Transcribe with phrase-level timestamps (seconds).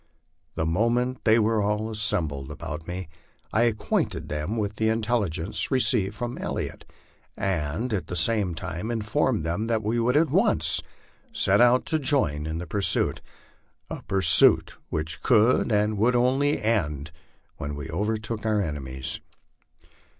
[0.55, 3.07] The moment they were all as sembled about me
[3.53, 6.85] I acquainted them with the intelligence received from El liot,
[7.37, 10.81] and at the same time informed them that we would at once
[11.31, 13.21] set out to join in the pursuit
[13.91, 17.11] a pursuit which could and would only end
[17.57, 19.19] when we overtook our enemies.